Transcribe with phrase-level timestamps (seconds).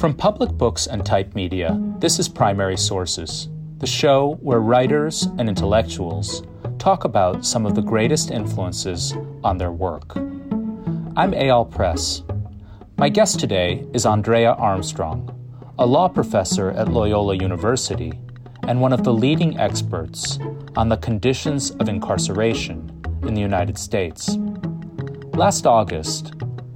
[0.00, 5.46] From public books and type media, this is Primary Sources, the show where writers and
[5.46, 6.42] intellectuals
[6.78, 9.12] talk about some of the greatest influences
[9.44, 10.16] on their work.
[10.16, 12.22] I'm Eyal Press.
[12.96, 15.38] My guest today is Andrea Armstrong,
[15.78, 18.18] a law professor at Loyola University
[18.68, 20.38] and one of the leading experts
[20.76, 22.90] on the conditions of incarceration
[23.24, 24.38] in the United States.
[25.34, 26.32] Last August,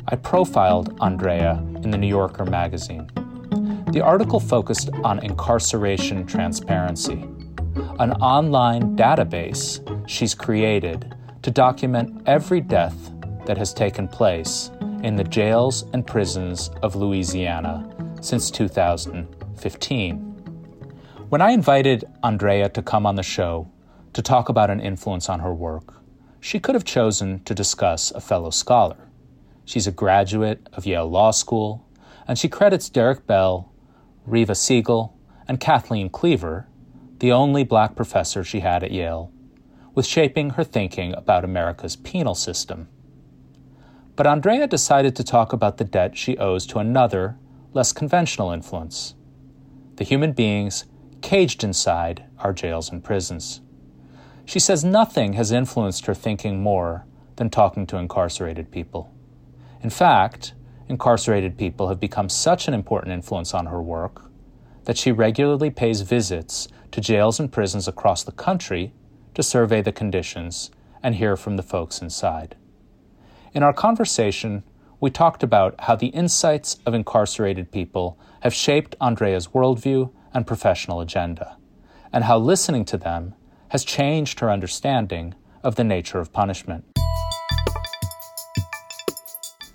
[0.09, 3.11] I profiled Andrea in the New Yorker magazine.
[3.93, 7.25] The article focused on incarceration transparency,
[8.01, 13.13] an online database she's created to document every death
[13.47, 14.71] that has taken place
[15.03, 17.89] in the jails and prisons of Louisiana
[18.21, 20.17] since 2015.
[21.29, 23.69] When I invited Andrea to come on the show
[24.15, 25.95] to talk about an influence on her work,
[26.41, 28.97] she could have chosen to discuss a fellow scholar.
[29.65, 31.87] She's a graduate of Yale Law School,
[32.27, 33.73] and she credits Derrick Bell,
[34.27, 35.17] Reva Siegel,
[35.49, 36.67] and Kathleen Cleaver,
[37.19, 39.33] the only black professor she had at Yale,
[39.95, 42.89] with shaping her thinking about America's penal system.
[44.17, 47.37] But Andrea decided to talk about the debt she owes to another,
[47.73, 49.15] less conventional influence
[49.97, 50.85] the human beings
[51.23, 53.61] caged inside our jails and prisons.
[54.45, 57.07] She says nothing has influenced her thinking more
[57.37, 59.14] than talking to incarcerated people.
[59.85, 60.55] In fact,
[60.89, 64.31] incarcerated people have become such an important influence on her work
[64.85, 68.95] that she regularly pays visits to jails and prisons across the country
[69.35, 70.71] to survey the conditions
[71.03, 72.57] and hear from the folks inside.
[73.53, 74.63] In our conversation,
[75.01, 81.03] we talked about how the insights of incarcerated people have shaped Andrea's worldview and professional
[81.03, 81.59] agenda,
[82.11, 83.35] and how listening to them
[83.69, 86.87] has changed her understanding of the nature of punishment.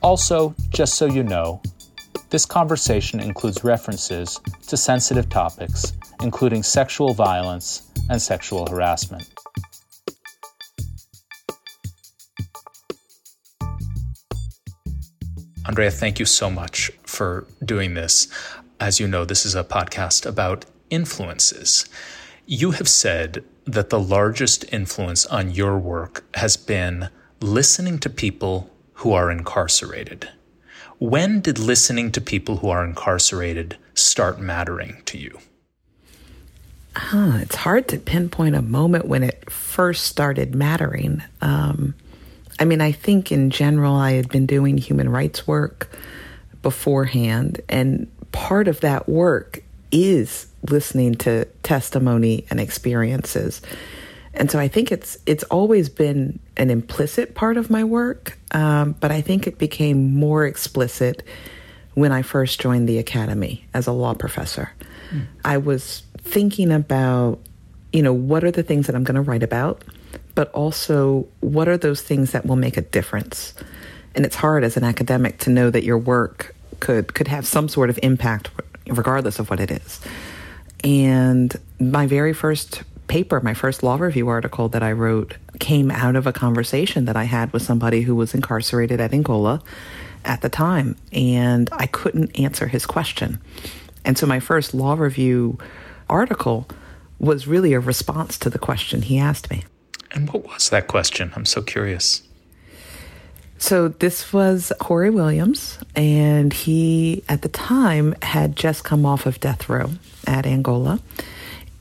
[0.01, 1.61] Also, just so you know,
[2.29, 9.27] this conversation includes references to sensitive topics, including sexual violence and sexual harassment.
[15.65, 18.27] Andrea, thank you so much for doing this.
[18.79, 21.87] As you know, this is a podcast about influences.
[22.45, 27.09] You have said that the largest influence on your work has been
[27.41, 30.29] listening to people who are incarcerated.
[30.97, 35.39] When did listening to people who are incarcerated start mattering to you?
[36.97, 41.23] Huh, it's hard to pinpoint a moment when it first started mattering.
[41.39, 41.93] Um,
[42.59, 45.89] I mean, I think in general, I had been doing human rights work
[46.61, 53.61] beforehand, and part of that work is listening to testimony and experiences.
[54.33, 58.95] And so I think it's it's always been an implicit part of my work, um,
[58.99, 61.23] but I think it became more explicit
[61.95, 64.71] when I first joined the academy as a law professor.
[65.11, 65.25] Mm.
[65.43, 67.39] I was thinking about,
[67.91, 69.83] you know, what are the things that I'm going to write about,
[70.35, 73.53] but also what are those things that will make a difference.
[74.15, 77.67] And it's hard as an academic to know that your work could could have some
[77.67, 78.49] sort of impact,
[78.87, 79.99] regardless of what it is.
[80.83, 86.15] And my very first paper, my first law review article that I wrote, came out
[86.15, 89.61] of a conversation that I had with somebody who was incarcerated at Angola
[90.23, 90.95] at the time.
[91.11, 93.41] And I couldn't answer his question.
[94.05, 95.57] And so my first law review
[96.09, 96.67] article
[97.19, 99.65] was really a response to the question he asked me.
[100.11, 101.33] And what was that question?
[101.35, 102.23] I'm so curious.
[103.57, 109.41] So this was Corey Williams, and he at the time had just come off of
[109.41, 109.91] death row
[110.25, 111.01] at Angola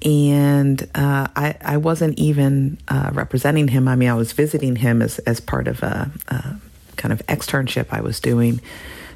[0.05, 3.89] and uh, I, I wasn't even uh, representing him.
[3.89, 6.57] I mean, I was visiting him as, as part of a, a
[6.97, 8.61] kind of externship I was doing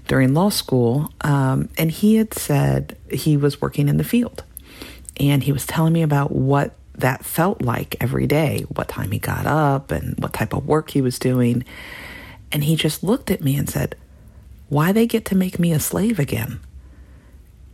[0.08, 1.12] during law school.
[1.20, 4.42] Um, and he had said he was working in the field.
[5.18, 9.18] And he was telling me about what that felt like every day, what time he
[9.18, 11.64] got up and what type of work he was doing.
[12.50, 13.94] And he just looked at me and said,
[14.68, 16.60] Why they get to make me a slave again?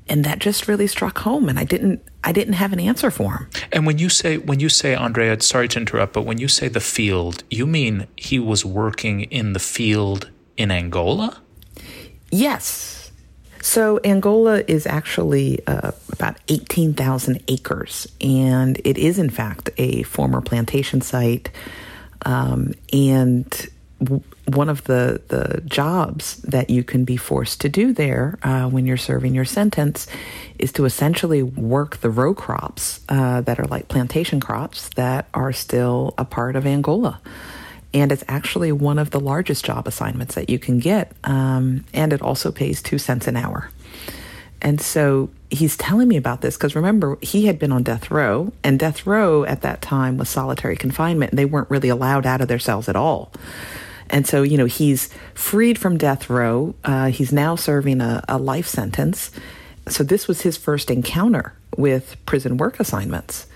[0.08, 3.36] And that just really struck home and i didn't i didn't have an answer for
[3.36, 3.48] him.
[3.72, 6.68] And when you say when you say andrea sorry to interrupt but when you say
[6.68, 11.40] the field you mean he was working in the field in angola?
[12.30, 13.10] Yes.
[13.60, 20.40] So angola is actually uh, about 18000 acres and it is in fact a former
[20.40, 21.50] plantation site
[22.24, 23.68] um, and
[24.54, 28.86] one of the, the jobs that you can be forced to do there uh, when
[28.86, 30.06] you're serving your sentence
[30.58, 35.52] is to essentially work the row crops uh, that are like plantation crops that are
[35.52, 37.20] still a part of Angola.
[37.92, 41.12] And it's actually one of the largest job assignments that you can get.
[41.24, 43.70] Um, and it also pays two cents an hour.
[44.60, 48.52] And so he's telling me about this because remember, he had been on death row,
[48.64, 52.40] and death row at that time was solitary confinement, and they weren't really allowed out
[52.40, 53.32] of their cells at all.
[54.10, 56.74] And so, you know, he's freed from death row.
[56.84, 59.30] Uh, he's now serving a, a life sentence.
[59.88, 63.46] So, this was his first encounter with prison work assignments.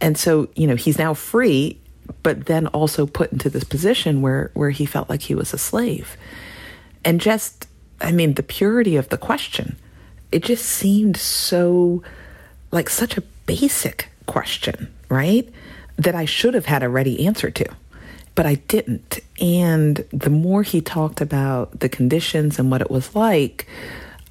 [0.00, 1.80] And so, you know, he's now free,
[2.22, 5.58] but then also put into this position where, where he felt like he was a
[5.58, 6.16] slave.
[7.04, 7.66] And just,
[8.00, 9.76] I mean, the purity of the question,
[10.32, 12.02] it just seemed so
[12.72, 15.48] like such a basic question, right?
[15.96, 17.66] That I should have had a ready answer to
[18.34, 19.20] but I didn't.
[19.40, 23.66] And the more he talked about the conditions and what it was like,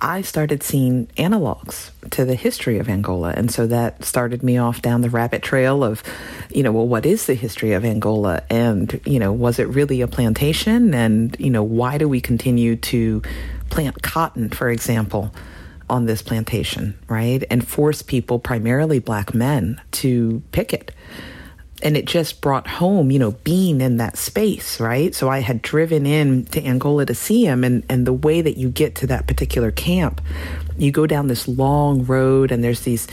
[0.01, 3.33] I started seeing analogs to the history of Angola.
[3.37, 6.03] And so that started me off down the rabbit trail of,
[6.53, 8.43] you know, well, what is the history of Angola?
[8.49, 10.93] And, you know, was it really a plantation?
[10.93, 13.21] And, you know, why do we continue to
[13.69, 15.33] plant cotton, for example,
[15.89, 17.43] on this plantation, right?
[17.49, 20.91] And force people, primarily black men, to picket
[21.83, 25.13] and it just brought home, you know, being in that space, right?
[25.13, 28.55] So I had driven in to Angola to see him, and, and the way that
[28.55, 30.21] you get to that particular camp,
[30.77, 33.05] you go down this long road, and there's these,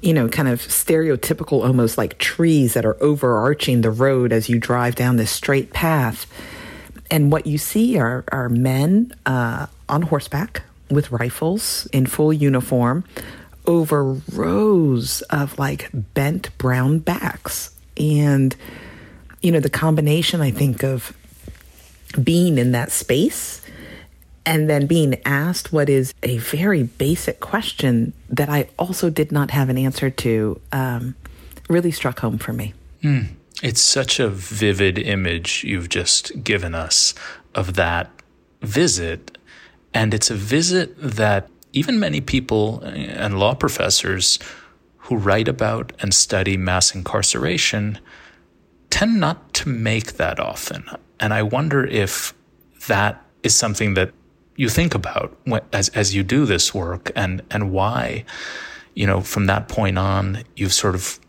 [0.00, 4.60] you know, kind of stereotypical, almost like trees that are overarching the road as you
[4.60, 6.26] drive down this straight path.
[7.10, 13.04] And what you see are, are men uh, on horseback with rifles in full uniform
[13.66, 18.54] over rows of like bent brown backs and,
[19.42, 21.16] you know, the combination, I think, of
[22.22, 23.60] being in that space
[24.46, 29.50] and then being asked what is a very basic question that I also did not
[29.50, 31.14] have an answer to um,
[31.68, 32.74] really struck home for me.
[33.02, 33.28] Mm.
[33.62, 37.14] It's such a vivid image you've just given us
[37.54, 38.10] of that
[38.62, 39.38] visit.
[39.94, 44.38] And it's a visit that even many people and law professors
[45.04, 47.98] who write about and study mass incarceration
[48.88, 50.84] tend not to make that often.
[51.20, 52.32] And I wonder if
[52.88, 54.12] that is something that
[54.56, 58.24] you think about when, as, as you do this work and, and why,
[58.94, 61.20] you know, from that point on, you've sort of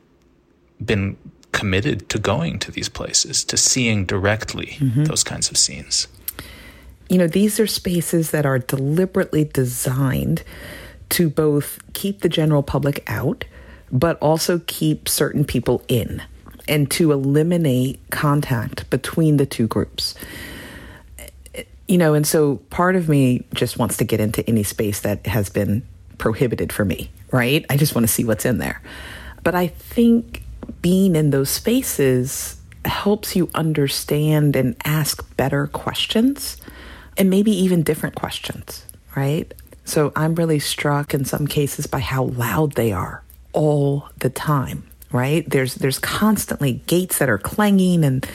[0.83, 1.17] been
[1.51, 5.03] committed to going to these places, to seeing directly mm-hmm.
[5.03, 6.07] those kinds of scenes.
[7.09, 10.43] You know, these are spaces that are deliberately designed
[11.09, 13.43] to both keep the general public out
[13.95, 16.21] but also keep certain people in
[16.67, 20.15] and to eliminate contact between the two groups.
[21.87, 25.25] You know, and so part of me just wants to get into any space that
[25.27, 25.87] has been
[26.17, 27.65] prohibited for me, right?
[27.69, 28.81] I just want to see what's in there.
[29.43, 30.43] But I think
[30.81, 36.57] being in those spaces helps you understand and ask better questions
[37.17, 39.53] and maybe even different questions, right?
[39.85, 43.23] So I'm really struck in some cases by how loud they are
[43.55, 45.49] all the time, right?
[45.49, 48.27] There's there's constantly gates that are clanging and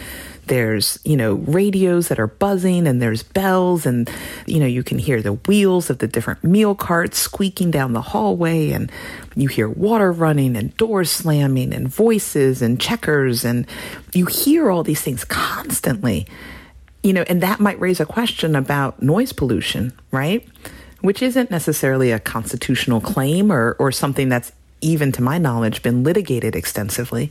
[0.47, 4.11] there's you know radios that are buzzing and there's bells and
[4.47, 8.01] you know you can hear the wheels of the different meal carts squeaking down the
[8.01, 8.91] hallway and
[9.37, 13.65] you hear water running and doors slamming and voices and checkers and
[14.13, 16.27] you hear all these things constantly
[17.05, 20.49] you know and that might raise a question about noise pollution right
[21.01, 26.03] which isn't necessarily a constitutional claim or or something that's even to my knowledge, been
[26.03, 27.31] litigated extensively.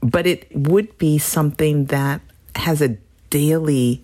[0.00, 2.20] But it would be something that
[2.54, 2.96] has a
[3.30, 4.02] daily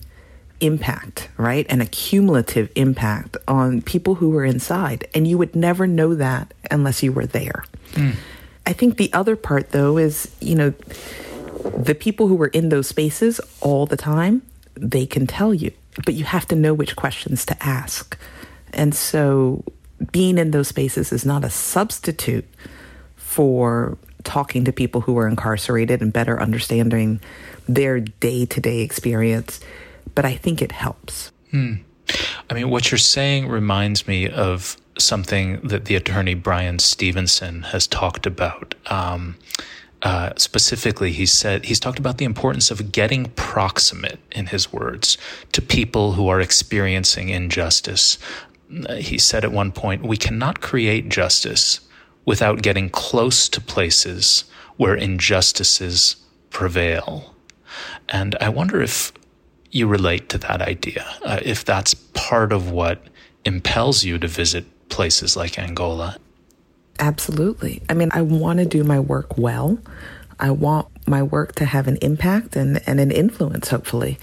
[0.61, 1.67] impact, right?
[1.69, 5.09] An accumulative impact on people who are inside.
[5.15, 7.65] And you would never know that unless you were there.
[7.93, 8.15] Mm.
[8.65, 10.71] I think the other part, though, is, you know,
[11.77, 14.43] the people who were in those spaces all the time,
[14.75, 15.73] they can tell you,
[16.05, 18.17] but you have to know which questions to ask.
[18.73, 19.65] And so
[20.11, 22.47] being in those spaces is not a substitute
[23.17, 27.21] for talking to people who are incarcerated and better understanding
[27.69, 29.61] their day to day experience,
[30.15, 31.33] but I think it helps.
[31.51, 31.75] Hmm.
[32.51, 37.87] I mean, what you're saying reminds me of something that the attorney Bryan Stevenson has
[37.87, 38.75] talked about.
[38.87, 39.37] Um,
[40.03, 45.17] uh, specifically, he said he's talked about the importance of getting proximate, in his words,
[45.53, 48.19] to people who are experiencing injustice,
[48.99, 51.81] he said at one point, we cannot create justice
[52.25, 54.45] without getting close to places
[54.77, 56.17] where injustices
[56.51, 57.35] prevail.
[58.09, 59.13] And I wonder if
[59.71, 63.03] you relate to that idea, uh, if that's part of what
[63.45, 66.17] impels you to visit places like Angola.
[66.99, 67.83] Absolutely.
[67.89, 69.79] I mean, I want to do my work well.
[70.39, 74.19] I want my work to have an impact and, and an influence, hopefully.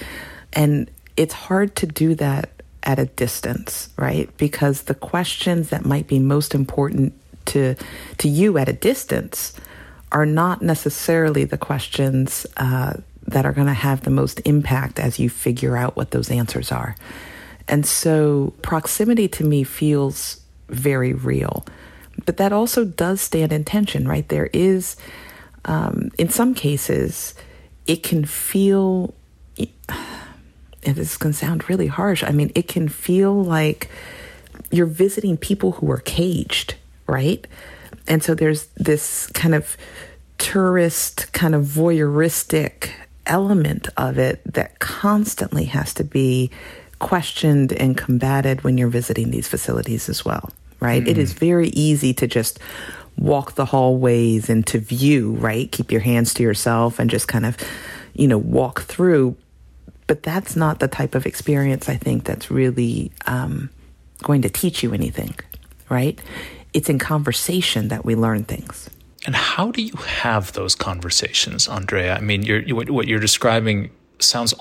[0.54, 4.30] And it's hard to do that at a distance, right?
[4.38, 7.14] Because the questions that might be most important
[7.46, 7.76] to
[8.18, 9.54] to you at a distance
[10.12, 12.94] are not necessarily the questions uh,
[13.28, 16.72] that are going to have the most impact as you figure out what those answers
[16.72, 16.96] are.
[17.68, 21.66] And so, proximity to me feels very real,
[22.26, 24.28] but that also does stand in tension, right?
[24.28, 24.96] There is,
[25.66, 27.36] um, in some cases,
[27.86, 29.14] it can feel
[30.84, 32.24] and this can sound really harsh.
[32.24, 33.90] I mean, it can feel like
[34.72, 36.76] you're visiting people who are caged,
[37.08, 37.46] right?
[38.08, 39.78] And so there's this kind of
[40.38, 42.92] tourist, kind of voyeuristic
[43.26, 46.50] element of it that constantly has to be
[47.00, 51.04] questioned and combated when you're visiting these facilities as well, right?
[51.04, 51.08] Mm.
[51.08, 52.60] It is very easy to just
[53.18, 55.72] walk the hallways and to view, right?
[55.72, 57.58] Keep your hands to yourself and just kind of,
[58.14, 59.36] you know, walk through.
[60.10, 63.70] But that's not the type of experience I think that's really um,
[64.24, 65.36] going to teach you anything,
[65.88, 66.20] right?
[66.74, 68.90] It's in conversation that we learn things.
[69.28, 72.16] And how do you have those conversations, Andrea?
[72.16, 74.56] I mean, you're, what you're describing sounds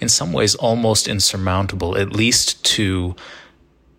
[0.00, 3.16] in some ways almost insurmountable, at least to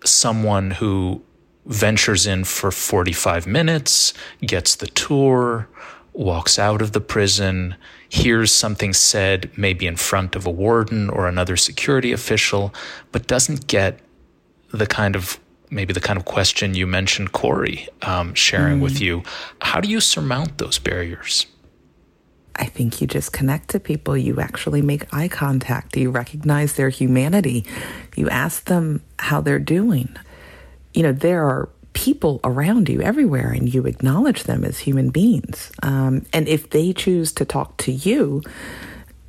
[0.05, 1.21] someone who
[1.65, 5.67] ventures in for 45 minutes, gets the tour,
[6.13, 7.75] walks out of the prison,
[8.13, 12.71] hears something said maybe in front of a warden or another security official,
[13.11, 13.99] but doesn't get
[14.71, 15.39] the kind of
[15.71, 18.83] maybe the kind of question you mentioned Corey um, sharing mm.
[18.83, 19.23] with you.
[19.61, 21.47] How do you surmount those barriers?
[22.55, 24.15] I think you just connect to people.
[24.15, 25.97] You actually make eye contact.
[25.97, 27.65] You recognize their humanity.
[28.15, 30.15] You ask them how they're doing.
[30.93, 35.71] You know, there are people around you everywhere and you acknowledge them as human beings.
[35.81, 38.41] Um, and if they choose to talk to you,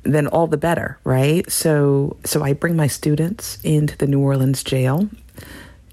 [0.03, 1.49] then all the better, right?
[1.51, 5.09] So, so I bring my students into the New Orleans jail.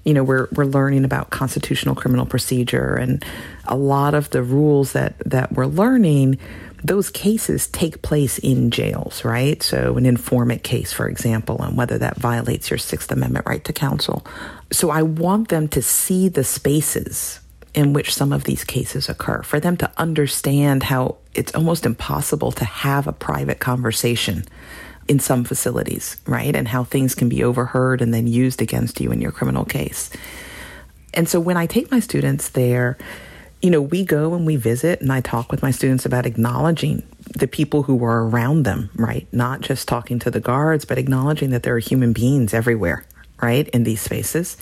[0.03, 3.23] You know, we're we're learning about constitutional criminal procedure and
[3.65, 6.37] a lot of the rules that that we're learning
[6.83, 9.63] those cases take place in jails, right?
[9.63, 13.73] So, an informant case, for example, and whether that violates your Sixth Amendment right to
[13.73, 14.25] counsel.
[14.71, 17.39] So, I want them to see the spaces
[17.73, 22.51] in which some of these cases occur, for them to understand how it's almost impossible
[22.51, 24.43] to have a private conversation
[25.07, 26.55] in some facilities, right?
[26.55, 30.11] And how things can be overheard and then used against you in your criminal case.
[31.13, 32.97] And so, when I take my students there,
[33.63, 37.01] you know, we go and we visit, and I talk with my students about acknowledging
[37.33, 39.25] the people who are around them, right?
[39.31, 43.05] Not just talking to the guards, but acknowledging that there are human beings everywhere,
[43.41, 44.57] right, in these spaces.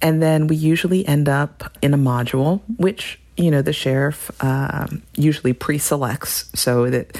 [0.00, 4.86] And then we usually end up in a module, which, you know, the sheriff uh,
[5.16, 7.18] usually pre selects so that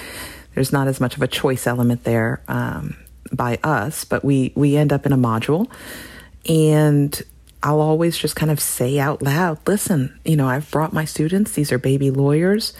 [0.54, 2.96] there's not as much of a choice element there um,
[3.32, 5.68] by us, but we, we end up in a module.
[6.48, 7.20] And
[7.64, 11.52] I'll always just kind of say out loud, listen, you know, I've brought my students,
[11.52, 12.74] these are baby lawyers.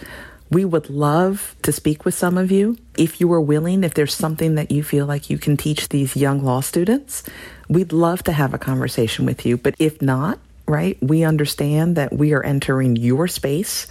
[0.51, 2.77] We would love to speak with some of you.
[2.95, 6.15] If you are willing, if there's something that you feel like you can teach these
[6.15, 7.23] young law students,
[7.67, 9.57] we'd love to have a conversation with you.
[9.57, 10.37] But if not,
[10.67, 13.87] right, we understand that we are entering your space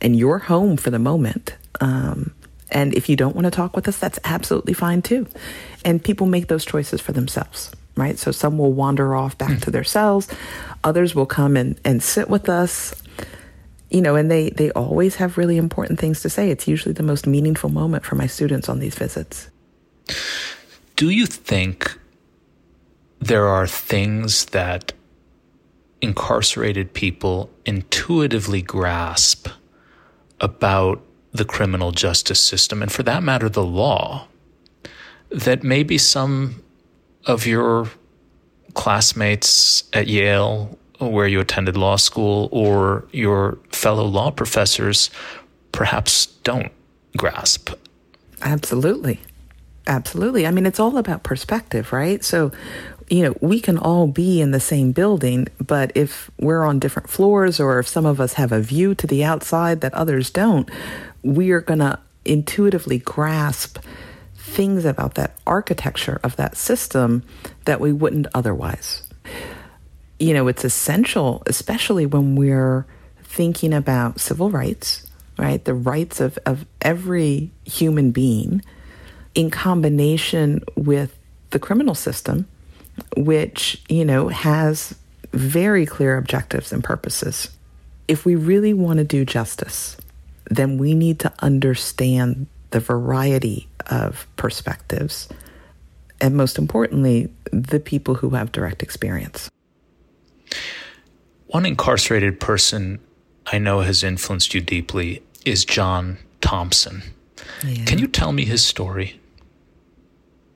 [0.00, 1.56] and your home for the moment.
[1.80, 2.32] Um,
[2.70, 5.26] and if you don't want to talk with us, that's absolutely fine too.
[5.84, 8.18] And people make those choices for themselves right?
[8.18, 9.62] So some will wander off back mm.
[9.62, 10.28] to their cells,
[10.84, 12.94] others will come and, and sit with us.
[13.90, 16.50] You know, and they, they always have really important things to say.
[16.50, 19.48] It's usually the most meaningful moment for my students on these visits.
[20.94, 21.98] Do you think
[23.18, 24.92] there are things that
[26.00, 29.48] incarcerated people intuitively grasp
[30.40, 31.02] about
[31.32, 34.28] the criminal justice system, and for that matter, the law,
[35.30, 36.62] that maybe some
[37.28, 37.88] of your
[38.74, 45.10] classmates at Yale, where you attended law school, or your fellow law professors
[45.70, 46.72] perhaps don't
[47.16, 47.70] grasp?
[48.42, 49.20] Absolutely.
[49.86, 50.46] Absolutely.
[50.46, 52.22] I mean, it's all about perspective, right?
[52.24, 52.52] So,
[53.08, 57.08] you know, we can all be in the same building, but if we're on different
[57.08, 60.68] floors or if some of us have a view to the outside that others don't,
[61.22, 63.78] we are going to intuitively grasp
[64.48, 67.22] things about that architecture of that system
[67.66, 69.02] that we wouldn't otherwise.
[70.18, 72.86] You know, it's essential, especially when we're
[73.22, 75.06] thinking about civil rights,
[75.38, 75.64] right?
[75.64, 78.62] The rights of, of every human being
[79.34, 81.16] in combination with
[81.50, 82.48] the criminal system,
[83.16, 84.94] which, you know, has
[85.32, 87.50] very clear objectives and purposes.
[88.08, 89.96] If we really want to do justice,
[90.50, 95.28] then we need to understand the variety of perspectives
[96.20, 99.50] and most importantly, the people who have direct experience.
[101.46, 102.98] One incarcerated person
[103.46, 107.02] I know has influenced you deeply is John Thompson.
[107.64, 107.84] Yeah.
[107.84, 109.20] Can you tell me his story?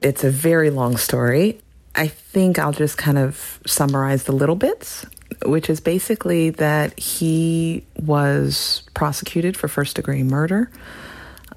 [0.02, 1.60] It's a very long story.
[1.94, 5.06] I think I'll just kind of summarize the little bits,
[5.44, 10.70] which is basically that he was prosecuted for first degree murder.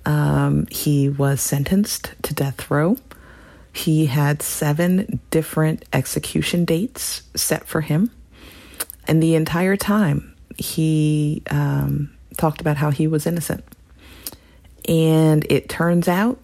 [0.06, 2.98] Um, he was sentenced to death row.
[3.74, 8.12] He had seven different execution dates set for him.
[9.08, 13.64] And the entire time, he um, talked about how he was innocent.
[14.88, 16.40] And it turns out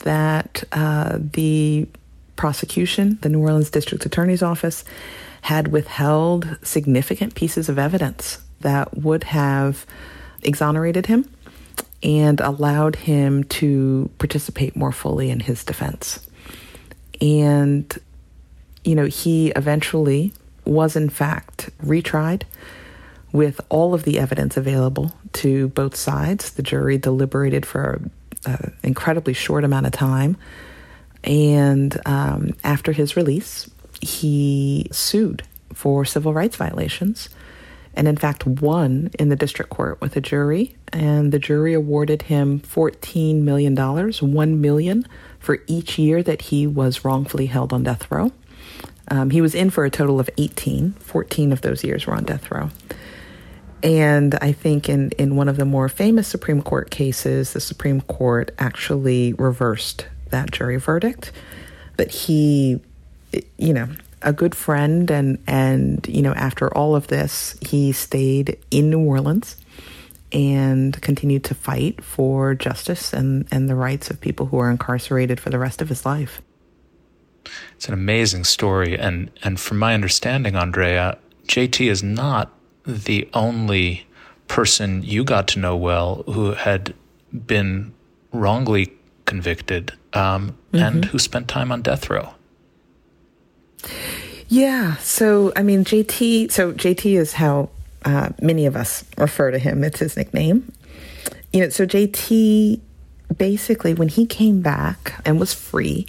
[0.00, 1.88] that uh, the
[2.36, 4.84] prosecution, the New Orleans District Attorney's Office,
[5.42, 9.86] had withheld significant pieces of evidence that would have
[10.42, 11.28] exonerated him
[12.06, 16.24] and allowed him to participate more fully in his defense.
[17.20, 17.92] And,
[18.84, 20.32] you know, he eventually
[20.64, 22.42] was, in fact, retried
[23.32, 26.52] with all of the evidence available to both sides.
[26.52, 28.00] The jury deliberated for
[28.44, 30.36] an incredibly short amount of time.
[31.24, 33.68] And um, after his release,
[34.00, 37.28] he sued for civil rights violations
[37.96, 42.22] and in fact won in the district court with a jury and the jury awarded
[42.22, 45.06] him 14 million dollars 1 million
[45.46, 48.32] for each year that he was wrongfully held on death row.
[49.08, 50.92] Um, he was in for a total of 18.
[50.94, 52.70] 14 of those years were on death row.
[53.82, 58.00] And I think in, in one of the more famous Supreme Court cases, the Supreme
[58.00, 61.30] Court actually reversed that jury verdict.
[61.96, 62.80] But he,
[63.58, 63.88] you know,
[64.26, 68.98] a good friend, and, and, you know, after all of this, he stayed in New
[68.98, 69.56] Orleans
[70.32, 75.38] and continued to fight for justice and, and the rights of people who are incarcerated
[75.38, 76.42] for the rest of his life.
[77.76, 78.98] It's an amazing story.
[78.98, 82.52] And, and from my understanding, Andrea, JT is not
[82.84, 84.08] the only
[84.48, 86.94] person you got to know well who had
[87.46, 87.94] been
[88.32, 88.92] wrongly
[89.24, 90.78] convicted um, mm-hmm.
[90.78, 92.34] and who spent time on death row.
[94.48, 94.96] Yeah.
[94.96, 97.70] So, I mean, JT, so JT is how
[98.04, 99.82] uh, many of us refer to him.
[99.82, 100.72] It's his nickname.
[101.52, 102.80] You know, so JT
[103.36, 106.06] basically, when he came back and was free,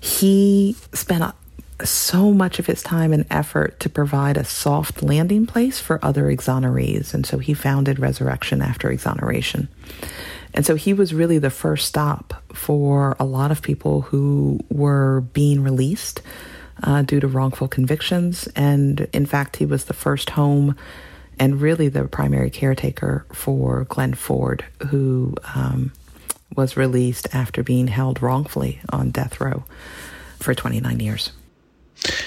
[0.00, 1.34] he spent
[1.82, 6.24] so much of his time and effort to provide a soft landing place for other
[6.24, 7.12] exonerees.
[7.12, 9.68] And so he founded Resurrection After Exoneration.
[10.52, 15.22] And so he was really the first stop for a lot of people who were
[15.32, 16.22] being released
[16.82, 18.48] uh, due to wrongful convictions.
[18.56, 20.76] And in fact, he was the first home
[21.38, 25.92] and really the primary caretaker for Glenn Ford, who um,
[26.56, 29.64] was released after being held wrongfully on death row
[30.38, 31.32] for 29 years.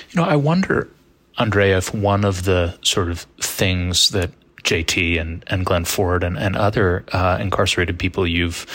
[0.10, 0.90] You know, I wonder,
[1.38, 4.32] Andrea, if one of the sort of things that
[4.64, 8.66] JT and, and Glenn Ford and, and other uh, incarcerated people you've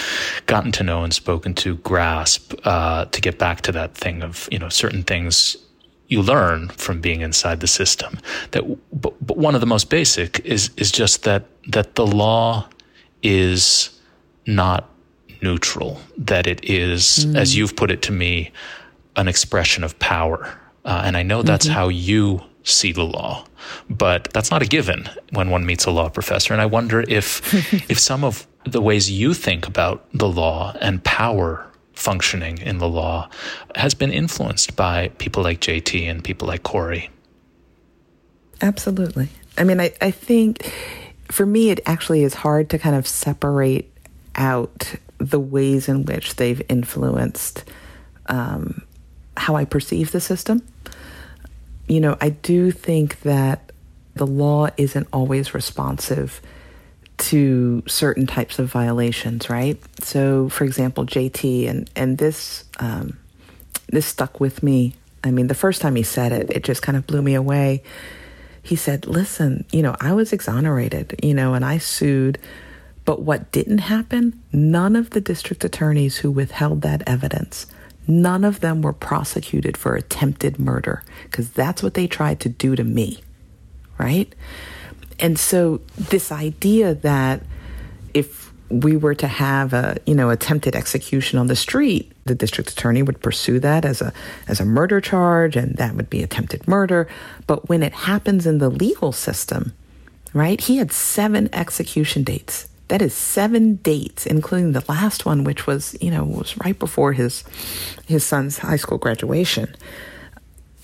[0.47, 4.49] gotten to know and spoken to grasp uh, to get back to that thing of,
[4.51, 5.57] you know, certain things
[6.09, 8.19] you learn from being inside the system.
[8.51, 12.69] That, but, but one of the most basic is is just that that the law
[13.23, 13.99] is
[14.47, 14.91] not
[15.41, 16.01] neutral.
[16.19, 17.37] That it is, mm.
[17.37, 18.53] as you've put it to me,
[19.17, 20.59] an expression of power.
[20.85, 21.75] Uh, and I know that's mm-hmm.
[21.75, 23.45] how you see the law,
[23.89, 26.53] but that's not a given when one meets a law professor.
[26.53, 27.55] And I wonder if
[27.91, 32.89] if some of the ways you think about the law and power functioning in the
[32.89, 33.29] law
[33.75, 37.11] has been influenced by people like JT and people like Corey.
[38.61, 39.29] Absolutely.
[39.59, 40.73] I mean, I, I think
[41.31, 43.93] for me, it actually is hard to kind of separate
[44.35, 47.65] out the ways in which they've influenced
[48.27, 48.83] um,
[49.37, 50.63] how I perceive the system.
[51.89, 53.73] You know, I do think that
[54.15, 56.41] the law isn't always responsive
[57.19, 59.81] to certain types of violations, right?
[60.03, 63.19] So, for example, JT, and and this um,
[63.89, 64.95] this stuck with me.
[65.25, 67.83] I mean, the first time he said it, it just kind of blew me away.
[68.63, 72.39] He said, "Listen, you know, I was exonerated, you know, and I sued."
[73.05, 74.41] But what didn't happen?
[74.53, 77.67] None of the district attorneys who withheld that evidence,
[78.07, 82.75] none of them were prosecuted for attempted murder because that's what they tried to do
[82.77, 83.21] to me,
[83.99, 84.35] right?
[85.19, 87.43] And so this idea that
[88.13, 92.71] if we were to have a, you know, attempted execution on the street, the district
[92.71, 94.13] attorney would pursue that as a
[94.49, 97.09] as a murder charge and that would be attempted murder.
[97.47, 99.75] But when it happens in the legal system,
[100.33, 100.61] right?
[100.61, 105.97] He had seven execution dates That is seven dates, including the last one, which was,
[106.03, 107.43] you know, was right before his
[108.05, 109.75] his son's high school graduation.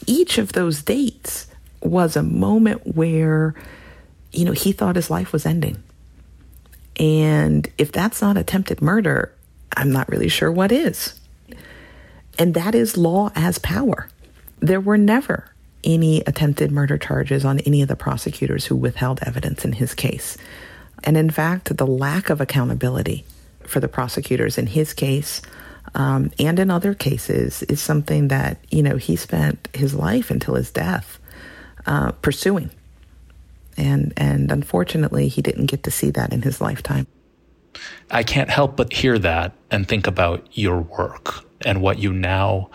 [0.06, 1.48] Each of those dates
[1.82, 3.54] was a moment where,
[4.32, 5.82] you know, he thought his life was ending.
[6.96, 9.30] And if that's not attempted murder,
[9.76, 11.20] I'm not really sure what is.
[12.38, 14.08] And that is law as power.
[14.60, 15.52] There were never
[15.84, 20.38] any attempted murder charges on any of the prosecutors who withheld evidence in his case.
[21.04, 23.24] And in fact, the lack of accountability
[23.64, 25.42] for the prosecutors in his case
[25.94, 30.54] um, and in other cases is something that, you know, he spent his life until
[30.54, 31.18] his death
[31.86, 32.70] uh, pursuing.
[33.76, 37.06] And, and unfortunately, he didn't get to see that in his lifetime.
[38.10, 42.70] I can't help but hear that and think about your work and what you now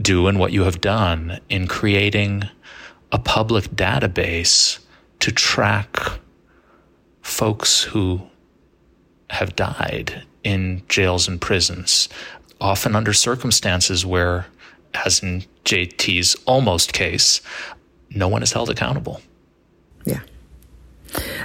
[0.00, 2.44] do and what you have done in creating
[3.12, 4.78] a public database
[5.20, 6.20] to track
[7.28, 8.22] folks who
[9.30, 12.08] have died in jails and prisons,
[12.60, 14.46] often under circumstances where,
[15.04, 17.40] as in JT's almost case,
[18.10, 19.20] no one is held accountable.
[20.04, 20.20] Yeah.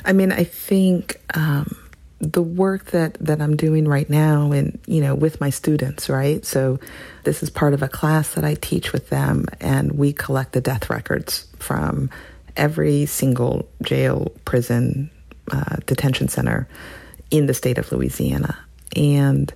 [0.05, 1.75] I mean, I think um,
[2.19, 6.45] the work that, that I'm doing right now and, you know, with my students, right?
[6.45, 6.79] So
[7.25, 10.61] this is part of a class that I teach with them and we collect the
[10.61, 12.09] death records from
[12.55, 15.09] every single jail, prison,
[15.51, 16.67] uh, detention center
[17.31, 18.57] in the state of Louisiana.
[18.95, 19.53] And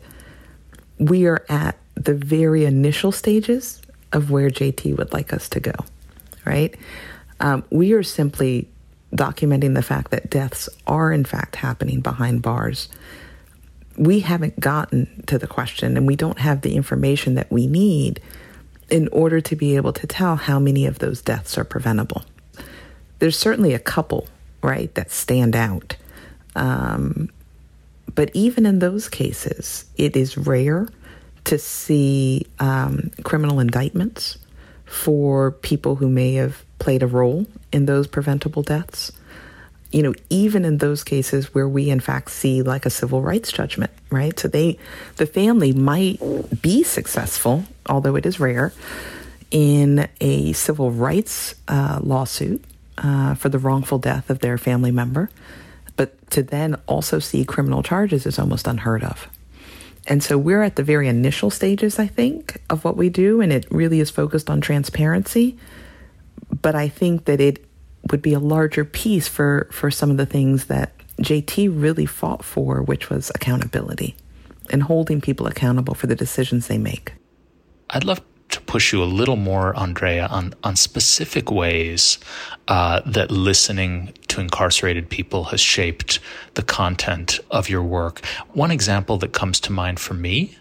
[1.00, 3.82] we are at the very initial stages
[4.14, 5.74] of where JT would like us to go,
[6.46, 6.76] right?
[7.40, 8.68] Um, we are simply
[9.14, 12.90] documenting the fact that deaths are in fact happening behind bars.
[13.98, 18.22] We haven't gotten to the question and we don't have the information that we need
[18.90, 22.24] in order to be able to tell how many of those deaths are preventable.
[23.20, 24.28] There's certainly a couple,
[24.62, 25.96] right, that stand out.
[26.56, 27.30] Um,
[28.16, 30.88] but even in those cases, it is rare
[31.46, 34.38] to see um, criminal indictments
[34.86, 39.12] for people who may have played a role in those preventable deaths.
[39.92, 43.52] You know, even in those cases where we in fact see like a civil rights
[43.52, 44.38] judgment, right?
[44.38, 44.78] So they,
[45.16, 46.20] the family might
[46.62, 48.74] be successful, although it is rare,
[49.52, 52.64] in a civil rights uh, lawsuit
[52.98, 55.30] uh, for the wrongful death of their family member.
[55.96, 59.28] But to then also see criminal charges is almost unheard of.
[60.06, 63.52] And so we're at the very initial stages, I think, of what we do, and
[63.52, 65.58] it really is focused on transparency
[66.62, 67.66] but I think that it
[68.12, 72.44] would be a larger piece for, for some of the things that JT really fought
[72.44, 74.16] for, which was accountability
[74.70, 77.14] and holding people accountable for the decisions they make.
[77.90, 82.18] I'd love to push you a little more, Andrea, on, on specific ways
[82.68, 86.20] uh, that listening to incarcerated people has shaped
[86.54, 88.26] the content of your work.
[88.54, 90.58] One example that comes to mind for me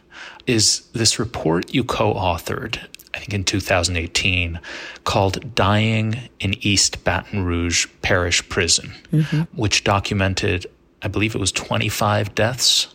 [0.47, 2.81] is this report you co authored
[3.17, 4.61] I think in 2018,
[5.05, 9.43] called Dying in East Baton Rouge Parish Prison, mm-hmm.
[9.59, 10.67] which documented,
[11.01, 12.89] I believe it was 25 deaths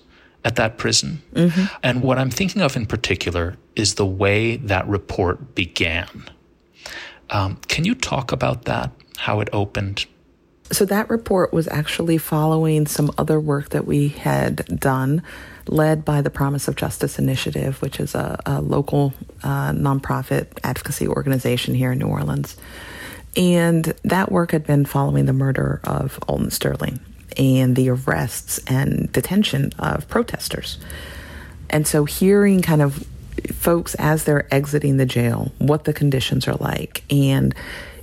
[0.45, 1.23] at that prison.
[1.33, 1.65] Mm-hmm.
[1.81, 6.29] And what I'm thinking of in particular is the way that report began.
[7.29, 10.05] Um, can you talk about that, how it opened?
[10.71, 15.21] So, that report was actually following some other work that we had done
[15.67, 21.07] led by the Promise of Justice Initiative, which is a, a local uh, nonprofit advocacy
[21.07, 22.55] organization here in New Orleans.
[23.35, 26.99] And that work had been following the murder of Alton Sterling
[27.37, 30.77] and the arrests and detention of protesters.
[31.69, 33.05] And so, hearing kind of
[33.53, 37.53] folks as they're exiting the jail, what the conditions are like, and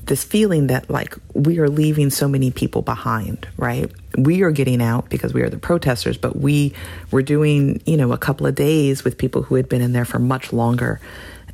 [0.08, 3.90] this feeling that like we are leaving so many people behind, right?
[4.16, 6.74] We are getting out because we are the protesters, but we
[7.10, 10.06] were doing, you know, a couple of days with people who had been in there
[10.06, 11.00] for much longer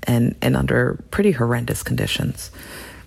[0.04, 2.50] and, and under pretty horrendous conditions.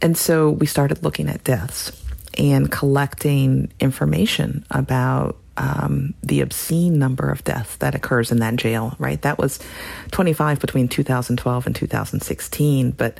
[0.01, 1.91] And so we started looking at deaths
[2.37, 8.95] and collecting information about um, the obscene number of deaths that occurs in that jail,
[8.99, 9.21] right?
[9.21, 9.59] That was
[10.11, 12.91] 25 between 2012 and 2016.
[12.91, 13.19] But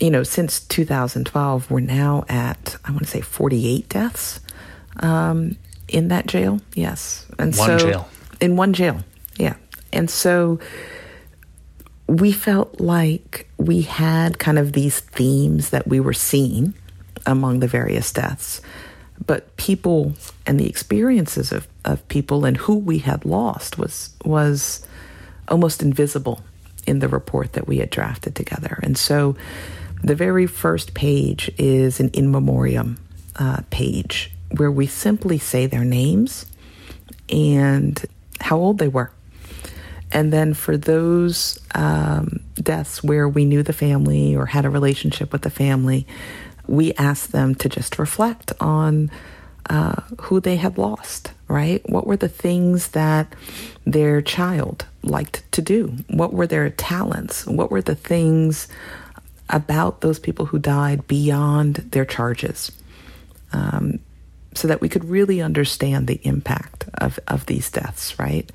[0.00, 4.40] you know, since 2012, we're now at, I want to say 48 deaths
[5.00, 5.56] um,
[5.88, 6.60] in that jail.
[6.74, 7.26] Yes.
[7.38, 8.08] And one so, jail.
[8.40, 9.00] In one jail.
[9.36, 9.56] Yeah.
[9.92, 10.58] And so
[12.06, 16.74] we felt like we had kind of these themes that we were seeing
[17.26, 18.62] among the various deaths.
[19.30, 20.14] But people
[20.44, 24.84] and the experiences of, of people and who we had lost was was
[25.46, 26.40] almost invisible
[26.84, 28.80] in the report that we had drafted together.
[28.82, 29.36] And so
[30.02, 32.98] the very first page is an in memoriam
[33.36, 36.44] uh, page where we simply say their names
[37.28, 38.04] and
[38.40, 39.12] how old they were.
[40.10, 45.32] And then for those um, deaths where we knew the family or had a relationship
[45.32, 46.04] with the family,
[46.70, 49.10] we asked them to just reflect on
[49.68, 51.86] uh, who they had lost, right?
[51.88, 53.34] What were the things that
[53.84, 55.96] their child liked to do?
[56.08, 57.44] What were their talents?
[57.44, 58.68] What were the things
[59.48, 62.70] about those people who died beyond their charges?
[63.52, 63.98] Um,
[64.54, 68.50] so that we could really understand the impact of, of these deaths, right?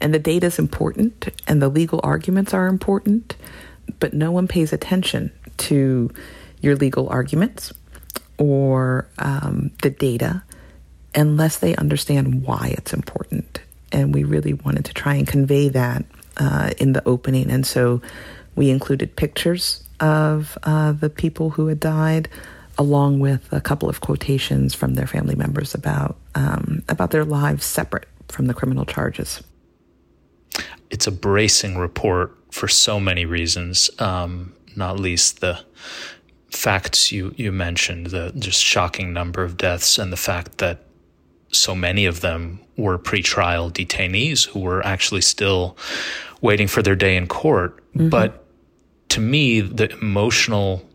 [0.00, 3.36] And the data is important and the legal arguments are important,
[3.98, 6.10] but no one pays attention to
[6.60, 7.72] your legal arguments
[8.38, 10.42] or um, the data
[11.14, 13.60] unless they understand why it's important.
[13.92, 16.04] And we really wanted to try and convey that
[16.36, 17.50] uh, in the opening.
[17.50, 18.00] And so
[18.54, 22.28] we included pictures of uh, the people who had died,
[22.78, 27.64] along with a couple of quotations from their family members about um, about their lives
[27.64, 29.42] separate from the criminal charges.
[30.88, 35.60] It's a bracing report for so many reasons, um, not least the
[36.50, 40.84] facts you, you mentioned, the just shocking number of deaths, and the fact that
[41.52, 45.76] so many of them were pretrial detainees who were actually still
[46.40, 47.76] waiting for their day in court.
[47.94, 48.08] Mm-hmm.
[48.08, 48.44] But
[49.10, 50.88] to me, the emotional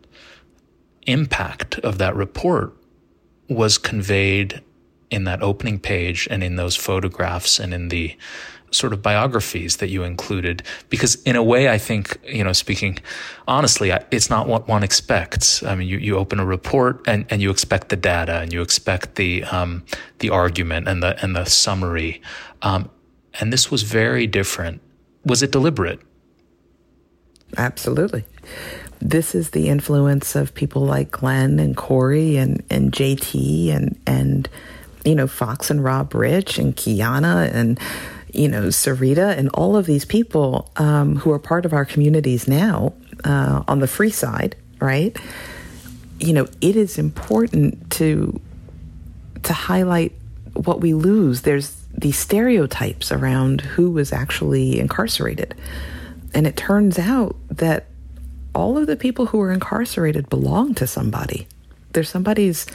[1.06, 2.74] impact of that report
[3.48, 4.62] was conveyed
[5.10, 8.16] in that opening page and in those photographs and in the
[8.76, 12.98] sort of biographies that you included because in a way i think you know speaking
[13.48, 15.62] honestly it's not what one expects.
[15.62, 18.62] I mean you, you open a report and, and you expect the data and you
[18.62, 19.84] expect the um,
[20.18, 22.22] the argument and the and the summary.
[22.62, 22.90] Um,
[23.40, 24.80] and this was very different.
[25.24, 26.00] Was it deliberate?
[27.56, 28.24] Absolutely.
[29.00, 34.48] This is the influence of people like Glenn and Corey and, and JT and and
[35.04, 37.78] you know Fox and Rob Rich and Kiana and
[38.36, 42.46] you know, Sarita and all of these people um, who are part of our communities
[42.46, 42.92] now
[43.24, 45.16] uh, on the free side, right?
[46.18, 48.38] You know, it is important to
[49.42, 50.12] to highlight
[50.54, 51.42] what we lose.
[51.42, 55.54] There's these stereotypes around who was actually incarcerated,
[56.34, 57.86] and it turns out that
[58.54, 61.46] all of the people who are incarcerated belong to somebody.
[61.92, 62.66] They're somebody's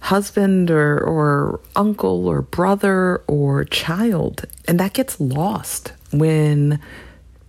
[0.00, 4.44] husband or, or uncle or brother or child.
[4.66, 6.80] And that gets lost when,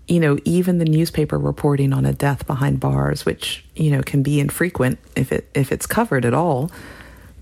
[0.07, 4.21] you know, even the newspaper reporting on a death behind bars, which, you know, can
[4.21, 6.71] be infrequent if it if it's covered at all,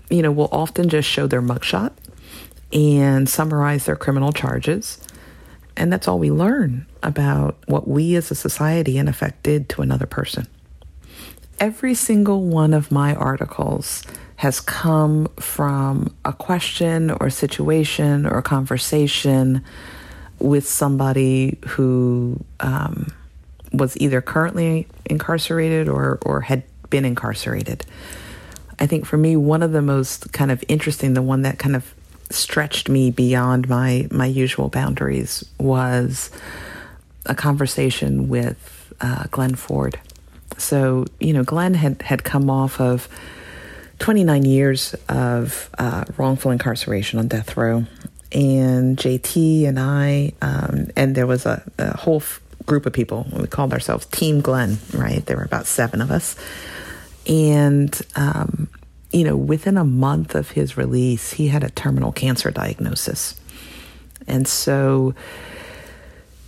[0.08, 1.92] you know, will often just show their mugshot
[2.72, 4.98] and summarize their criminal charges.
[5.76, 9.82] And that's all we learn about what we as a society, in effect, did to
[9.82, 10.46] another person.
[11.58, 14.02] Every single one of my articles
[14.40, 19.62] has come from a question or situation or conversation
[20.38, 23.12] with somebody who um,
[23.70, 27.84] was either currently incarcerated or, or had been incarcerated.
[28.78, 31.76] I think for me, one of the most kind of interesting, the one that kind
[31.76, 31.94] of
[32.30, 36.30] stretched me beyond my, my usual boundaries was
[37.26, 40.00] a conversation with uh, Glenn Ford.
[40.56, 43.06] So, you know, Glenn had, had come off of
[44.00, 47.84] 29 years of uh, wrongful incarceration on death row.
[48.32, 53.26] And JT and I, um, and there was a, a whole f- group of people.
[53.32, 55.24] We called ourselves Team Glenn, right?
[55.26, 56.36] There were about seven of us.
[57.26, 58.68] And, um,
[59.12, 63.38] you know, within a month of his release, he had a terminal cancer diagnosis.
[64.26, 65.14] And so,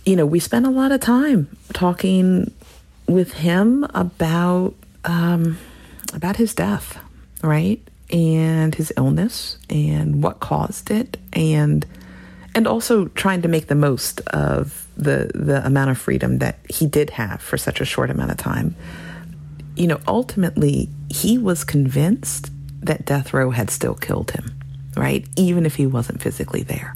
[0.05, 2.51] you know, we spent a lot of time talking
[3.07, 5.57] with him about um,
[6.13, 7.02] about his death
[7.43, 7.79] right?
[8.09, 11.85] And his illness and what caused it and
[12.55, 16.85] and also trying to make the most of the the amount of freedom that he
[16.85, 18.75] did have for such a short amount of time.
[19.75, 22.51] You know, ultimately he was convinced
[22.81, 24.59] that death row had still killed him,
[24.95, 25.27] right?
[25.35, 26.95] Even if he wasn't physically there.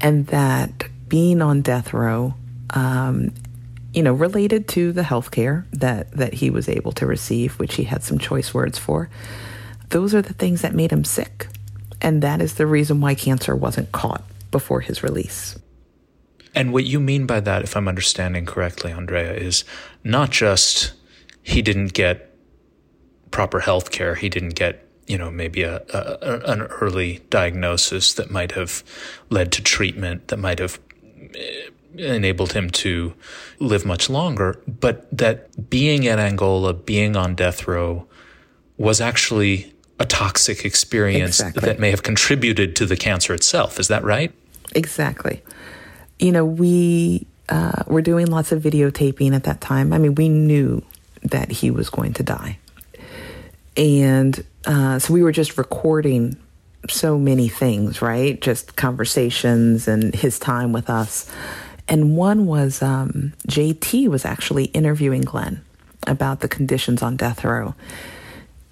[0.00, 0.70] And that
[1.08, 2.34] being on death row
[2.70, 3.32] um,
[3.96, 7.76] you know, related to the health care that, that he was able to receive, which
[7.76, 9.08] he had some choice words for.
[9.88, 11.48] Those are the things that made him sick.
[12.02, 15.58] And that is the reason why cancer wasn't caught before his release.
[16.54, 19.64] And what you mean by that, if I'm understanding correctly, Andrea, is
[20.04, 20.92] not just
[21.42, 22.34] he didn't get
[23.30, 28.30] proper health care, he didn't get, you know, maybe a, a, an early diagnosis that
[28.30, 28.84] might have
[29.30, 30.78] led to treatment, that might have
[31.34, 33.14] eh, enabled him to
[33.58, 38.06] live much longer, but that being in Angola, being on death row,
[38.76, 41.60] was actually a toxic experience Exactly.
[41.62, 43.80] that may have contributed to the cancer itself.
[43.80, 44.32] Is that right?
[44.74, 45.42] Exactly.
[46.18, 49.92] You know, we uh, were doing lots of videotaping at that time.
[49.92, 50.82] I mean, we knew
[51.22, 52.58] that he was going to die.
[53.76, 56.36] And uh, so we were just recording
[56.88, 58.40] so many things, right?
[58.40, 61.30] Just conversations and his time with us.
[61.88, 65.62] And one was um, JT was actually interviewing Glenn
[66.06, 67.74] about the conditions on death row.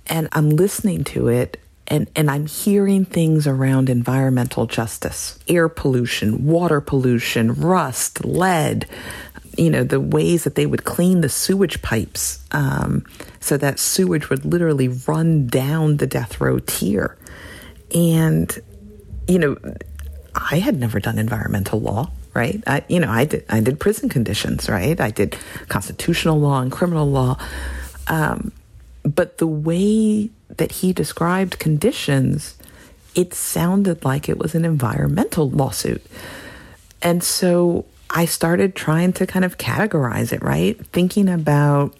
[0.07, 6.47] And I'm listening to it and, and I'm hearing things around environmental justice, air pollution,
[6.47, 8.89] water pollution, rust, lead,
[9.59, 13.05] you know, the ways that they would clean the sewage pipes um,
[13.41, 17.17] so that sewage would literally run down the death row tier.
[17.95, 18.59] And,
[19.29, 19.57] you know,
[20.35, 22.63] I had never done environmental law, right?
[22.67, 25.01] I, you know, I did, I did prison conditions, right?
[25.01, 25.37] I did
[25.69, 27.39] constitutional law and criminal law.
[28.09, 28.53] Um,
[29.03, 32.57] but the way that he described conditions,
[33.15, 36.03] it sounded like it was an environmental lawsuit.
[37.03, 40.79] And so I started trying to kind of categorize it, right?
[40.87, 41.95] Thinking about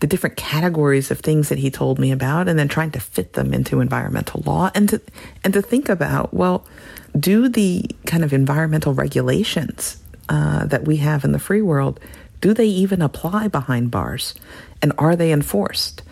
[0.00, 3.32] the different categories of things that he told me about and then trying to fit
[3.32, 5.00] them into environmental law and to
[5.42, 6.64] and to think about, well,
[7.18, 12.00] do the kind of environmental regulations uh, that we have in the free world,
[12.40, 14.34] do they even apply behind bars?
[14.82, 16.02] And are they enforced?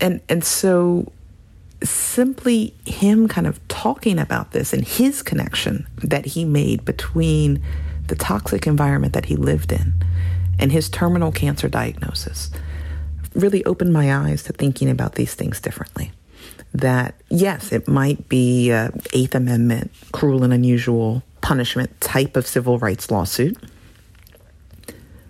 [0.00, 1.12] And and so
[1.82, 7.62] simply him kind of talking about this and his connection that he made between
[8.06, 9.92] the toxic environment that he lived in
[10.58, 12.50] and his terminal cancer diagnosis
[13.34, 16.12] really opened my eyes to thinking about these things differently.
[16.74, 22.78] That yes, it might be a Eighth Amendment, cruel and unusual punishment type of civil
[22.78, 23.56] rights lawsuit,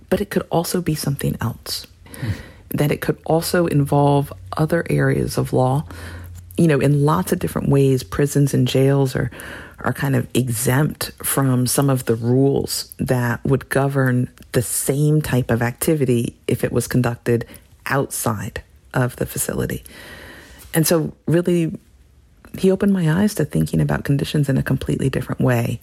[0.09, 1.87] but it could also be something else.
[2.21, 2.31] Hmm.
[2.71, 5.85] That it could also involve other areas of law.
[6.57, 9.31] You know, in lots of different ways, prisons and jails are
[9.81, 15.51] are kind of exempt from some of the rules that would govern the same type
[15.51, 17.47] of activity if it was conducted
[17.87, 18.63] outside
[18.95, 19.85] of the facility.
[20.75, 21.79] And so, really,
[22.59, 25.81] he opened my eyes to thinking about conditions in a completely different way.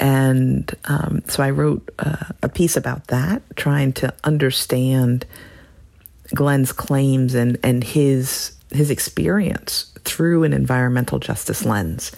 [0.00, 5.26] And um, so I wrote uh, a piece about that, trying to understand
[6.34, 12.12] Glenn's claims and, and his his experience through an environmental justice lens.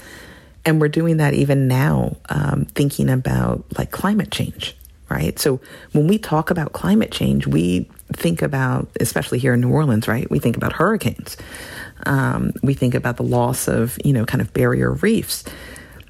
[0.65, 4.77] And we're doing that even now, um, thinking about like climate change,
[5.09, 5.39] right?
[5.39, 5.61] So
[5.93, 10.29] when we talk about climate change, we think about, especially here in New Orleans, right?
[10.29, 11.37] We think about hurricanes.
[12.07, 15.45] Um, we think about the loss of, you know, kind of barrier reefs.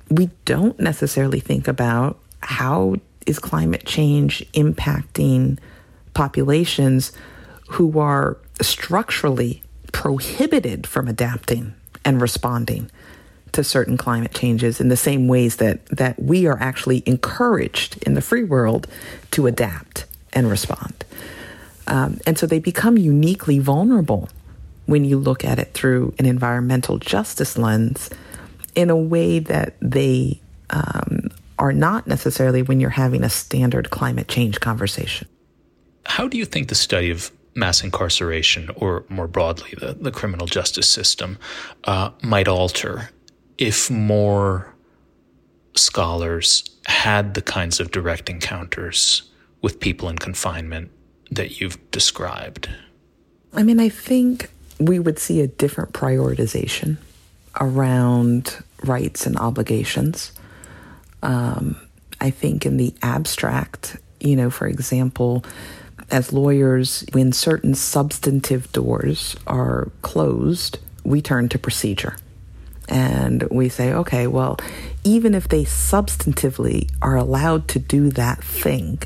[0.09, 5.59] We don't necessarily think about how is climate change impacting
[6.14, 7.12] populations
[7.68, 11.74] who are structurally prohibited from adapting
[12.05, 12.90] and responding
[13.53, 18.14] to certain climate changes in the same ways that, that we are actually encouraged in
[18.14, 18.87] the free world
[19.31, 21.05] to adapt and respond.
[21.87, 24.29] Um, and so they become uniquely vulnerable
[24.90, 28.11] when you look at it through an environmental justice lens
[28.74, 34.29] in a way that they um, are not necessarily when you're having a standard climate
[34.29, 35.29] change conversation.
[36.07, 40.46] How do you think the study of mass incarceration, or more broadly, the, the criminal
[40.46, 41.38] justice system,
[41.85, 43.11] uh, might alter
[43.59, 44.74] if more
[45.76, 49.22] scholars had the kinds of direct encounters
[49.62, 50.90] with people in confinement
[51.31, 52.68] that you've described?
[53.53, 54.50] I mean, I think
[54.81, 56.97] we would see a different prioritization
[57.61, 60.33] around rights and obligations.
[61.23, 61.77] Um,
[62.21, 65.45] I think in the abstract, you know, for example,
[66.11, 72.16] as lawyers, when certain substantive doors are closed, we turn to procedure.
[72.88, 74.59] And we say, okay, well,
[75.05, 79.01] even if they substantively are allowed to do that thing,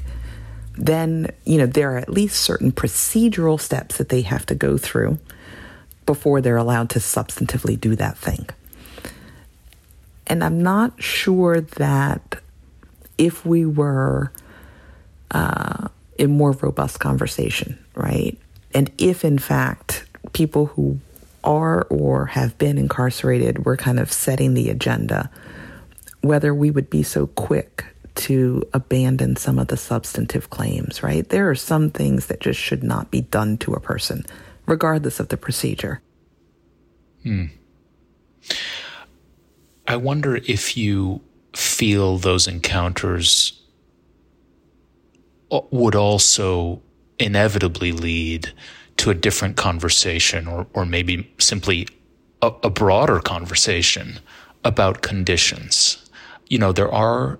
[0.76, 4.78] then, you know, there are at least certain procedural steps that they have to go
[4.78, 5.18] through
[6.06, 8.48] before they're allowed to substantively do that thing.
[10.26, 12.40] And I'm not sure that
[13.18, 14.32] if we were
[15.30, 18.38] uh, in more robust conversation, right?
[18.72, 20.98] And if in fact people who
[21.42, 25.30] are or have been incarcerated were kind of setting the agenda,
[26.22, 31.28] whether we would be so quick to abandon some of the substantive claims, right?
[31.28, 34.24] There are some things that just should not be done to a person,
[34.66, 36.00] regardless of the procedure.
[37.24, 37.46] Hmm.
[39.88, 41.20] I wonder if you
[41.54, 43.60] feel those encounters
[45.70, 46.82] would also
[47.18, 48.52] inevitably lead
[48.96, 51.88] to a different conversation or, or maybe simply
[52.42, 54.20] a, a broader conversation
[54.64, 56.08] about conditions.
[56.48, 57.38] You know, there are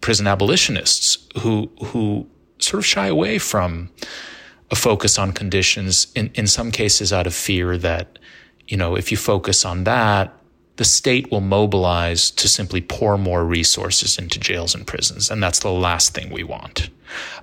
[0.00, 2.26] prison abolitionists who who
[2.58, 3.90] sort of shy away from
[4.70, 8.18] a focus on conditions in, in some cases out of fear that,
[8.72, 10.32] you know, if you focus on that,
[10.76, 15.30] the state will mobilize to simply pour more resources into jails and prisons.
[15.30, 16.88] And that's the last thing we want.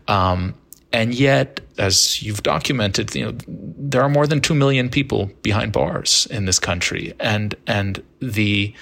[0.08, 0.56] Um,
[0.92, 5.72] and yet, as you've documented, you know, there are more than 2 million people behind
[5.72, 7.14] bars in this country.
[7.20, 8.74] And, and the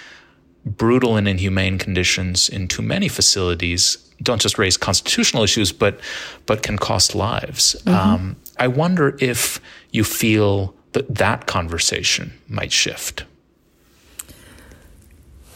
[0.63, 5.99] brutal and inhumane conditions in too many facilities don't just raise constitutional issues, but,
[6.45, 7.75] but can cost lives.
[7.83, 7.89] Mm-hmm.
[7.89, 9.59] Um, I wonder if
[9.91, 13.23] you feel that that conversation might shift.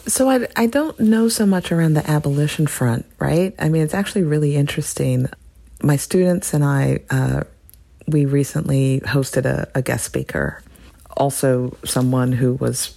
[0.06, 3.54] So I, I don't know so much around the abolition front, right?
[3.58, 5.28] I mean, it's actually really interesting.
[5.82, 7.42] My students and I, uh,
[8.06, 10.62] we recently hosted a, a guest speaker,
[11.16, 12.96] also someone who was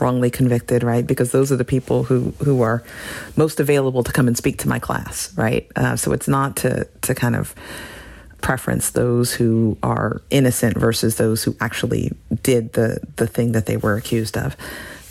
[0.00, 1.06] wrongly convicted, right?
[1.06, 2.82] Because those are the people who who are
[3.36, 5.70] most available to come and speak to my class, right?
[5.76, 7.54] Uh, so it's not to to kind of
[8.42, 12.12] preference those who are innocent versus those who actually
[12.42, 14.56] did the the thing that they were accused of.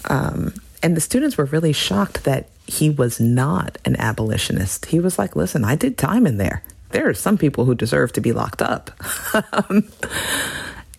[0.06, 0.54] Um,
[0.84, 4.88] and the students were really shocked that he was not an abolitionist.
[4.88, 6.64] He was like, listen, I did time in there.
[6.90, 8.92] There are some people who deserve to be locked up.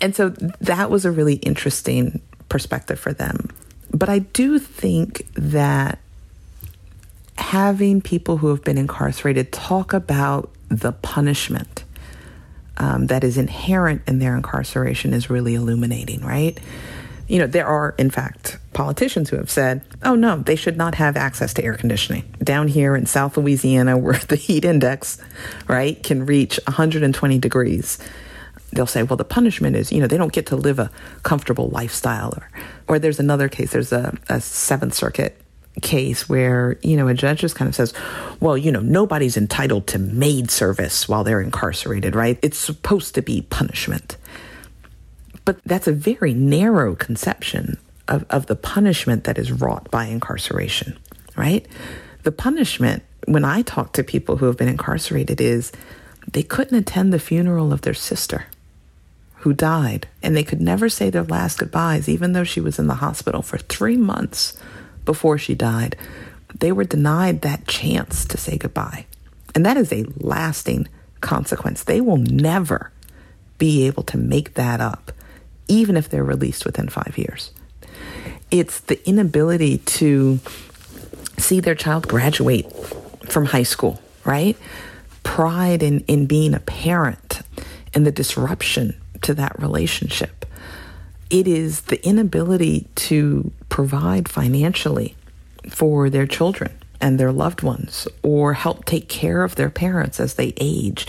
[0.01, 0.31] and so
[0.61, 3.49] that was a really interesting perspective for them.
[3.93, 5.99] But I do think that
[7.37, 11.85] having people who have been incarcerated talk about the punishment
[12.77, 16.59] um, that is inherent in their incarceration is really illuminating, right?
[17.33, 20.97] you know, there are, in fact, politicians who have said, oh no, they should not
[20.97, 22.25] have access to air conditioning.
[22.43, 25.17] Down here in South Louisiana, where the heat index,
[25.67, 27.97] right, can reach 120 degrees,
[28.73, 30.91] they'll say, well, the punishment is, you know, they don't get to live a
[31.23, 32.35] comfortable lifestyle.
[32.37, 32.51] Or,
[32.87, 35.42] or there's another case, there's a, a Seventh Circuit
[35.81, 37.95] case where, you know, a judge just kind of says,
[38.41, 42.39] well, you know, nobody's entitled to maid service while they're incarcerated, right?
[42.43, 44.17] It's supposed to be punishment.
[45.45, 50.99] But that's a very narrow conception of, of the punishment that is wrought by incarceration,
[51.37, 51.67] right?
[52.23, 55.73] The punishment, when I talk to people who have been incarcerated, is
[56.31, 58.47] they couldn't attend the funeral of their sister
[59.37, 62.87] who died, and they could never say their last goodbyes, even though she was in
[62.87, 64.57] the hospital for three months
[65.05, 65.97] before she died.
[66.59, 69.07] They were denied that chance to say goodbye.
[69.55, 70.89] And that is a lasting
[71.21, 71.85] consequence.
[71.85, 72.91] They will never
[73.59, 75.13] be able to make that up
[75.69, 77.53] even if they're released within five years.
[78.51, 80.41] It's the inability to
[81.39, 82.71] see their child graduate
[83.29, 84.57] from high school, right?
[85.23, 87.41] Pride in, in being a parent
[87.95, 90.45] and the disruption to that relationship.
[91.33, 95.17] It is the inability to provide financially
[95.71, 100.35] for their children and their loved ones or help take care of their parents as
[100.35, 101.07] they age.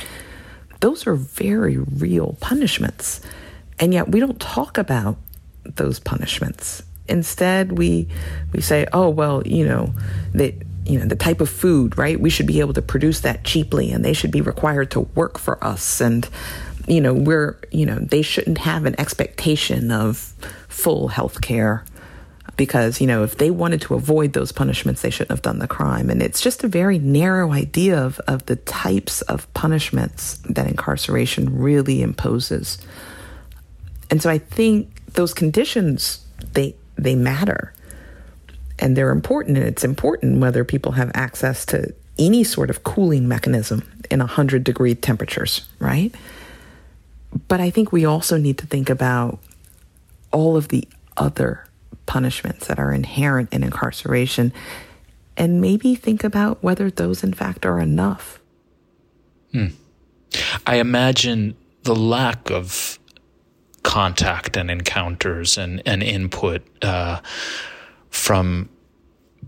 [0.79, 3.19] Those are very real punishments.
[3.79, 5.17] And yet we don't talk about
[5.65, 6.83] those punishments.
[7.09, 8.07] Instead, we
[8.53, 9.93] we say, "Oh, well, you know,
[10.33, 10.55] that
[10.85, 12.19] you know, the type of food, right?
[12.19, 15.37] We should be able to produce that cheaply and they should be required to work
[15.37, 16.27] for us and
[16.87, 20.17] you know, we're, you know, they shouldn't have an expectation of
[20.67, 21.85] full health care
[22.57, 25.67] because, you know, if they wanted to avoid those punishments, they shouldn't have done the
[25.67, 26.09] crime.
[26.09, 31.57] And it's just a very narrow idea of, of the types of punishments that incarceration
[31.57, 32.77] really imposes
[34.13, 36.23] and so I think those conditions
[36.53, 37.73] they they matter
[38.77, 43.27] and they're important and it's important whether people have access to any sort of cooling
[43.27, 43.81] mechanism
[44.11, 46.13] in 100 degree temperatures, right?
[47.47, 49.39] But I think we also need to think about
[50.31, 51.65] all of the other
[52.05, 54.51] punishments that are inherent in incarceration
[55.37, 58.39] and maybe think about whether those in fact are enough.
[59.51, 59.67] Hmm.
[60.65, 62.99] I imagine the lack of
[63.83, 67.19] contact and encounters and, and input uh,
[68.09, 68.69] from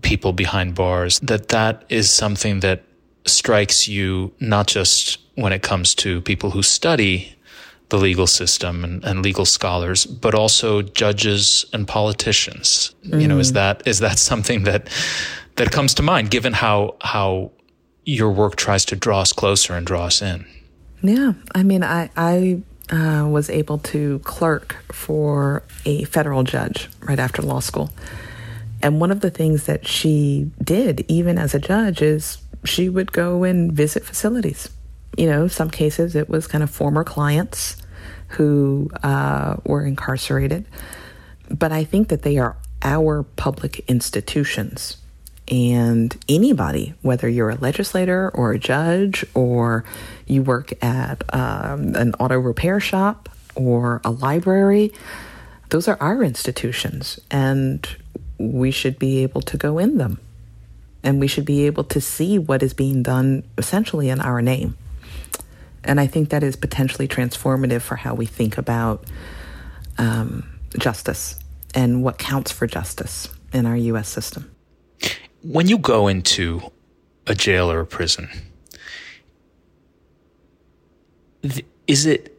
[0.02, 2.84] people behind bars, that that is something that
[3.24, 7.35] strikes you not just when it comes to people who study
[7.88, 12.94] the legal system and, and legal scholars, but also judges and politicians.
[13.06, 13.22] Mm.
[13.22, 13.54] You know, is mm.
[13.54, 14.88] that is that something that
[15.56, 17.52] that comes to mind given how how
[18.04, 20.46] your work tries to draw us closer and draw us in?
[21.02, 27.18] Yeah, I mean, I I uh, was able to clerk for a federal judge right
[27.18, 27.90] after law school.
[28.82, 33.12] And one of the things that she did, even as a judge, is she would
[33.12, 34.68] go and visit facilities.
[35.16, 37.76] You know, some cases it was kind of former clients
[38.28, 40.66] who uh, were incarcerated.
[41.48, 44.96] but I think that they are our public institutions.
[45.48, 49.84] And anybody, whether you're a legislator or a judge, or
[50.26, 54.92] you work at um, an auto repair shop or a library,
[55.70, 57.20] those are our institutions.
[57.30, 57.86] And
[58.38, 60.18] we should be able to go in them.
[61.04, 64.76] And we should be able to see what is being done essentially in our name.
[65.86, 69.04] And I think that is potentially transformative for how we think about
[69.98, 71.38] um, justice
[71.74, 74.08] and what counts for justice in our U.S.
[74.08, 74.50] system.
[75.42, 76.72] When you go into
[77.26, 78.28] a jail or a prison,
[81.86, 82.32] is it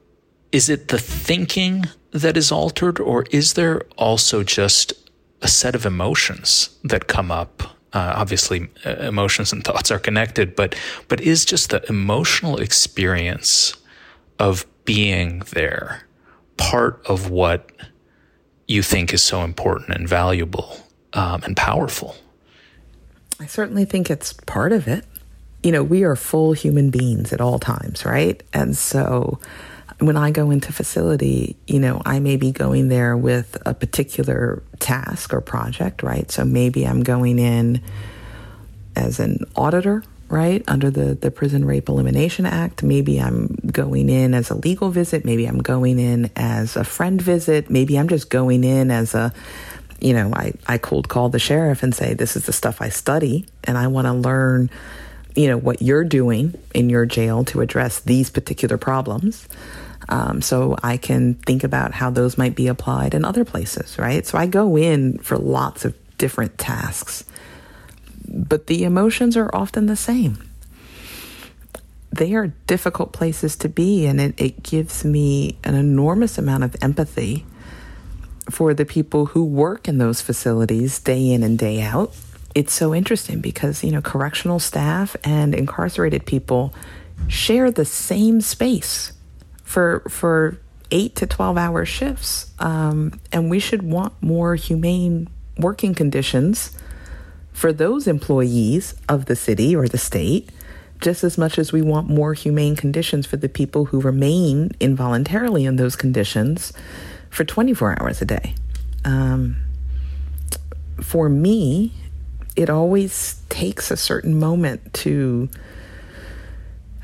[0.52, 4.94] is it the thinking that is altered, or is there also just
[5.42, 7.77] a set of emotions that come up?
[7.98, 10.76] Uh, obviously, uh, emotions and thoughts are connected, but
[11.08, 13.74] but is just the emotional experience
[14.38, 16.06] of being there
[16.58, 17.72] part of what
[18.68, 20.78] you think is so important and valuable
[21.14, 22.16] um, and powerful?
[23.40, 25.04] I certainly think it's part of it.
[25.64, 28.44] You know, we are full human beings at all times, right?
[28.54, 29.40] And so
[30.00, 34.62] when I go into facility, you know, I may be going there with a particular
[34.80, 36.30] task or project, right?
[36.30, 37.82] So maybe I'm going in
[38.96, 40.64] as an auditor right?
[40.68, 42.84] Under the, the Prison Rape Elimination Act.
[42.84, 45.24] Maybe I'm going in as a legal visit.
[45.24, 47.70] Maybe I'm going in as a friend visit.
[47.70, 49.34] Maybe I'm just going in as a,
[50.00, 52.90] you know, I, I cold call the sheriff and say, this is the stuff I
[52.90, 54.70] study and I want to learn,
[55.36, 59.48] you know, what you're doing in your jail to address these particular problems.
[60.10, 64.26] Um, so I can think about how those might be applied in other places, right?
[64.26, 67.24] So I go in for lots of different tasks
[68.28, 70.38] but the emotions are often the same.
[72.12, 76.76] They are difficult places to be, and it, it gives me an enormous amount of
[76.82, 77.46] empathy
[78.50, 82.16] for the people who work in those facilities day in and day out.
[82.56, 86.74] It's so interesting because, you know, correctional staff and incarcerated people
[87.28, 89.12] share the same space
[89.68, 90.58] for for
[90.92, 92.52] eight to 12 hour shifts.
[92.58, 96.72] Um, and we should want more humane working conditions
[97.52, 100.50] for those employees of the city or the state,
[101.02, 105.66] just as much as we want more humane conditions for the people who remain involuntarily
[105.66, 106.72] in those conditions
[107.30, 108.56] for 24 hours a day.
[109.04, 109.58] Um,
[111.02, 111.92] for me,
[112.56, 115.50] it always takes a certain moment to,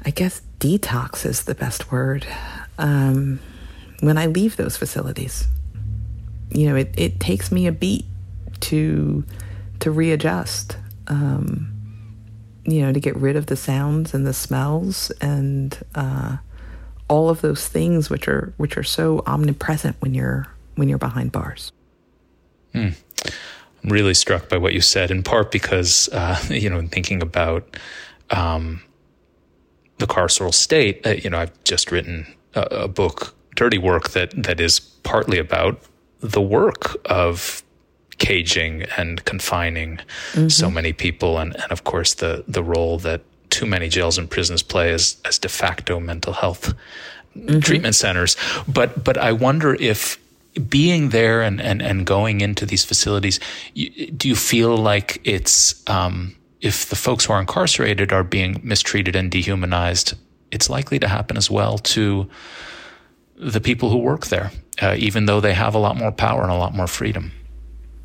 [0.05, 2.26] I guess, detox is the best word.
[2.78, 3.41] Um,
[3.99, 5.45] when I leave those facilities,
[6.51, 8.05] you know, it, it takes me a beat
[8.61, 9.26] to
[9.82, 11.70] to readjust, um,
[12.64, 16.38] you know, to get rid of the sounds and the smells and uh,
[17.09, 21.34] all of those things which are which are so omnipresent when you're when you're behind
[21.34, 21.74] bars.
[22.72, 22.89] Hmm.
[23.84, 27.22] I'm really struck by what you said, in part because uh, you know, in thinking
[27.22, 27.76] about
[28.30, 28.82] um,
[30.04, 34.32] the carceral state, uh, you know, I've just written a, a book, Dirty Work, that
[34.43, 35.80] that is partly about
[36.20, 37.64] the work of
[38.18, 39.99] caging and confining
[40.34, 40.49] mm-hmm.
[40.49, 44.30] so many people, and, and of course the the role that too many jails and
[44.30, 46.74] prisons play as as de facto mental health
[47.38, 47.60] mm-hmm.
[47.60, 48.36] treatment centers.
[48.68, 50.20] But but I wonder if
[50.70, 53.39] being there and, and, and going into these facilities,
[53.74, 58.59] you, do you feel like it's um, if the folks who are incarcerated are being
[58.64, 60.14] mistreated and dehumanized,
[60.49, 62.30] it's likely to happen as well to
[63.36, 64.49] the people who work there,
[64.82, 67.34] uh, even though they have a lot more power and a lot more freedom.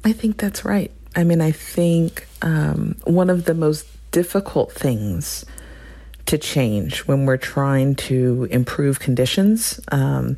[0.05, 0.91] I think that's right.
[1.15, 5.45] I mean, I think um, one of the most difficult things
[6.27, 9.79] to change when we're trying to improve conditions.
[9.93, 10.37] Um,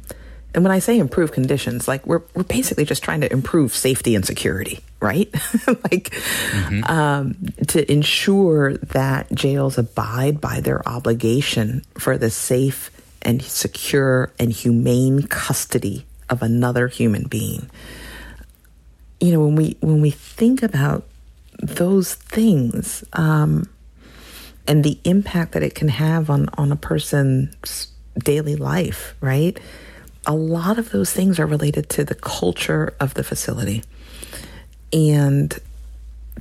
[0.54, 4.14] and when I say improve conditions, like we're we're basically just trying to improve safety
[4.14, 5.32] and security, right?
[5.66, 6.84] like mm-hmm.
[6.84, 7.36] um,
[7.68, 12.90] to ensure that jails abide by their obligation for the safe
[13.22, 17.68] and secure and humane custody of another human being
[19.20, 21.04] you know when we when we think about
[21.62, 23.68] those things um,
[24.66, 27.88] and the impact that it can have on on a person's
[28.18, 29.58] daily life, right?
[30.30, 33.82] A lot of those things are related to the culture of the facility.
[34.92, 35.58] And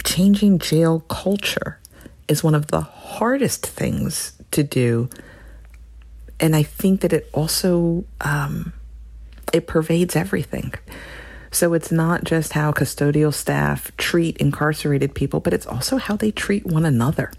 [0.03, 1.79] changing jail culture
[2.27, 5.09] is one of the hardest things to do.
[6.39, 8.73] And I think that it also um,
[9.51, 10.75] it pervades everything.
[11.49, 16.29] So it's not just how custodial staff treat incarcerated people, but it's also how they
[16.29, 17.31] treat one another.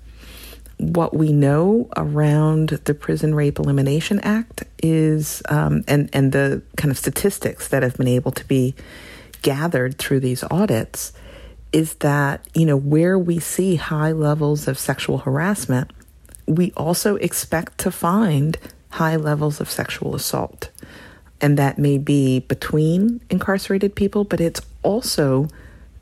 [0.81, 6.91] What we know around the Prison Rape Elimination Act is, um, and and the kind
[6.91, 8.75] of statistics that have been able to be
[9.43, 11.13] gathered through these audits
[11.73, 15.91] is that, you know, where we see high levels of sexual harassment,
[16.47, 18.57] we also expect to find
[18.91, 20.71] high levels of sexual assault.
[21.41, 25.49] And that may be between incarcerated people, but it's also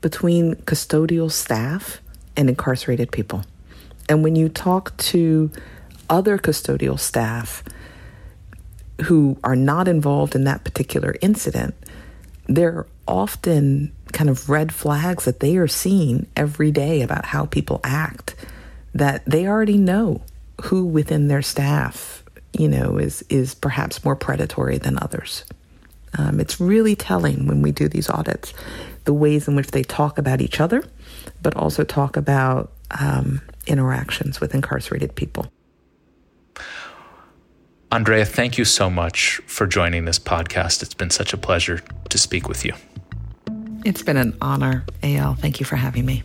[0.01, 2.01] between custodial staff
[2.35, 3.43] and incarcerated people.
[4.09, 5.51] And when you talk to
[6.09, 7.63] other custodial staff
[9.03, 11.75] who are not involved in that particular incident,
[12.47, 17.45] there are often kind of red flags that they are seeing every day about how
[17.45, 18.35] people act
[18.93, 20.21] that they already know
[20.63, 25.43] who within their staff you know is is perhaps more predatory than others.
[26.17, 28.53] Um, it's really telling when we do these audits
[29.05, 30.83] the ways in which they talk about each other
[31.41, 35.51] but also talk about um, interactions with incarcerated people
[37.91, 40.83] Andrea, thank you so much for joining this podcast.
[40.83, 42.73] It's been such a pleasure to speak with you.
[43.83, 45.35] It's been an honor, Eyal.
[45.39, 46.23] Thank you for having me.